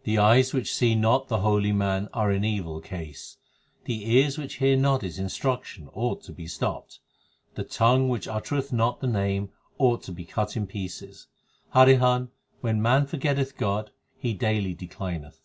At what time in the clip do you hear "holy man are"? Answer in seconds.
1.38-2.30